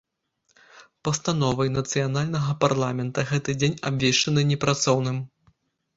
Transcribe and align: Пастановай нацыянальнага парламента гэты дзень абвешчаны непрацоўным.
Пастановай 1.07 1.69
нацыянальнага 1.77 2.55
парламента 2.65 3.27
гэты 3.33 3.51
дзень 3.61 3.79
абвешчаны 3.91 4.47
непрацоўным. 4.53 5.17